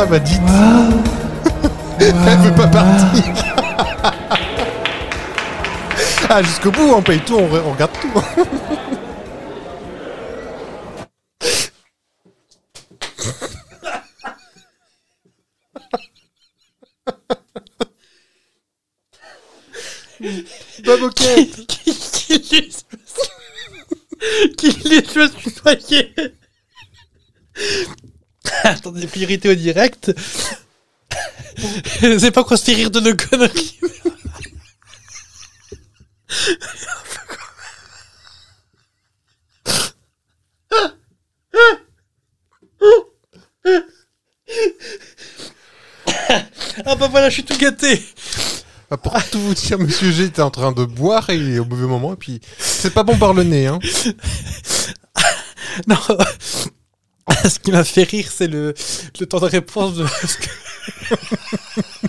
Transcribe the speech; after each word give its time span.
Ah 0.00 0.06
bah 0.06 0.18
dites. 0.20 0.40
Elle 2.00 2.38
veut 2.38 2.52
pas 2.52 2.68
partir. 2.68 3.24
Ah 6.30 6.42
jusqu'au 6.42 6.70
bout, 6.70 6.92
on 6.94 7.02
paye 7.02 7.20
tout, 7.20 7.36
on 7.36 7.72
regarde 7.72 7.90
tout 8.00 8.08
Bob 20.84 21.00
Moquette 21.00 21.66
Qui 21.66 21.94
qui 21.94 22.38
les 22.52 22.68
Qui 24.56 24.70
les 24.88 25.04
choses 25.04 25.34
tutoyer 25.36 26.12
Attendez, 28.64 29.06
priorité 29.06 29.48
au 29.50 29.54
direct. 29.54 30.12
Je 32.00 32.18
sais 32.18 32.30
pas 32.30 32.44
quoi 32.44 32.56
se 32.56 32.64
fait 32.64 32.74
rire 32.74 32.90
de 32.90 33.00
nos 33.00 33.16
conneries. 33.16 33.78
Ah 46.86 46.94
bah 46.94 47.08
voilà, 47.08 47.28
je 47.28 47.34
suis 47.34 47.44
tout 47.44 47.58
gâté. 47.58 48.02
Bah, 48.90 48.96
Pour 48.96 49.14
tout 49.30 49.40
vous 49.40 49.54
dire, 49.54 49.78
Monsieur 49.78 50.10
G 50.10 50.24
était 50.24 50.42
en 50.42 50.50
train 50.50 50.72
de 50.72 50.84
boire 50.84 51.28
et 51.30 51.58
au 51.58 51.64
mauvais 51.64 51.86
moment, 51.86 52.14
et 52.14 52.16
puis 52.16 52.40
c'est 52.58 52.94
pas 52.94 53.02
bon 53.02 53.16
par 53.18 53.34
le 53.34 53.42
nez, 53.44 53.66
hein. 53.66 53.78
Non. 55.86 55.96
Ce 57.44 57.58
qui 57.58 57.72
m'a 57.72 57.84
fait 57.84 58.04
rire, 58.04 58.28
c'est 58.34 58.46
le, 58.48 58.72
le 59.20 59.26
temps 59.26 59.38
de 59.40 59.44
réponse 59.44 59.96
de. 59.96 60.06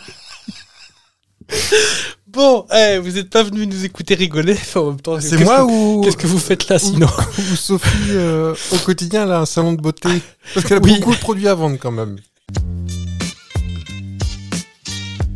bon, 2.28 2.66
eh, 2.74 2.98
vous 3.00 3.12
n'êtes 3.12 3.30
pas 3.30 3.44
venu 3.44 3.66
nous 3.68 3.86
écouter 3.86 4.16
rigoler. 4.16 4.54
Enfin, 4.54 4.82
en 4.82 4.86
même 4.92 5.02
temps, 5.02 5.20
C'est 5.20 5.38
moi 5.44 5.58
que- 5.58 5.64
ou, 5.72 6.02
Qu'est-ce 6.04 6.18
que 6.18 6.28
vous 6.28 6.40
faites 6.40 6.70
là 6.70 6.80
sinon 6.80 7.08
ou 7.38 7.56
Sophie 7.56 7.90
euh, 8.12 8.56
au 8.72 8.78
quotidien, 8.78 9.24
elle 9.26 9.32
a 9.32 9.40
un 9.42 9.46
salon 9.46 9.74
de 9.74 9.82
beauté? 9.82 10.10
Parce 10.54 10.66
qu'elle 10.66 10.78
a 10.78 10.82
Oui. 10.82 11.00
beaucoup 11.00 11.16
de 11.16 11.20
produits 11.20 11.48
à 11.48 11.56
vendre 11.56 11.78
quand 11.80 11.92
même. 11.92 12.18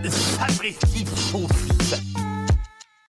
Fabrice 0.09 0.79
Faux 1.31 1.47